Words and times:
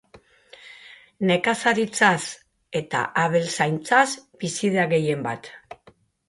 Nekazaritzaz 1.31 2.21
eta 2.81 3.03
abeltzaintzaz 3.25 4.03
bizi 4.45 4.73
da 4.79 4.89
gehien 4.95 5.23
bat. 5.29 5.53